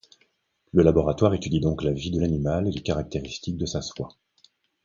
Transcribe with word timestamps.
Le 0.73 0.81
laboratoire 0.81 1.35
étudie 1.35 1.59
donc 1.59 1.83
la 1.83 1.91
vie 1.91 2.09
de 2.09 2.19
l'animal 2.19 2.67
et 2.67 2.71
les 2.71 2.81
caractéristiques 2.81 3.57
de 3.57 3.67
sa 3.67 3.83
soie. 3.83 4.09